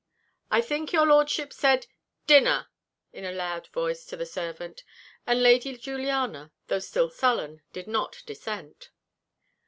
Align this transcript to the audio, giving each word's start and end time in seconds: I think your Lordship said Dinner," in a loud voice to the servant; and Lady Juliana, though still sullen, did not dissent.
I 0.49 0.61
think 0.61 0.91
your 0.91 1.05
Lordship 1.05 1.53
said 1.53 1.85
Dinner," 2.25 2.69
in 3.13 3.23
a 3.23 3.31
loud 3.31 3.67
voice 3.67 4.03
to 4.07 4.17
the 4.17 4.25
servant; 4.25 4.83
and 5.27 5.43
Lady 5.43 5.77
Juliana, 5.77 6.51
though 6.69 6.79
still 6.79 7.11
sullen, 7.11 7.61
did 7.71 7.85
not 7.85 8.23
dissent. 8.25 8.89